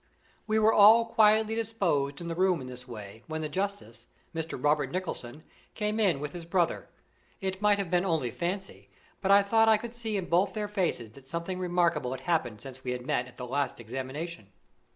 We 0.47 0.57
were 0.57 0.73
all 0.73 1.05
quietly 1.05 1.53
disposed 1.53 2.19
in 2.21 2.27
the 2.27 2.33
room 2.33 2.59
in 2.59 2.65
this 2.65 2.87
way, 2.87 3.21
when 3.27 3.41
the 3.41 3.49
justice, 3.49 4.07
Mr. 4.33 4.57
Robert 4.59 4.89
Nicholson, 4.89 5.43
came 5.75 5.99
in 5.99 6.19
with 6.19 6.33
his 6.33 6.43
brother. 6.43 6.89
It 7.39 7.61
might 7.61 7.77
have 7.77 7.91
been 7.91 8.03
only 8.03 8.31
fancy, 8.31 8.89
but 9.21 9.29
I 9.29 9.43
thought 9.43 9.69
I 9.69 9.77
could 9.77 9.95
see 9.95 10.17
in 10.17 10.25
both 10.25 10.55
their 10.55 10.67
faces 10.67 11.11
that 11.11 11.29
something 11.29 11.59
remarkable 11.59 12.13
had 12.13 12.21
happened 12.21 12.61
since 12.61 12.83
we 12.83 12.93
had 12.93 13.05
met 13.05 13.27
at 13.27 13.37
the 13.37 13.45
last 13.45 13.79
examination. 13.79 14.47